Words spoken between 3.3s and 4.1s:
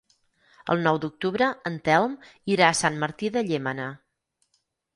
de Llémena.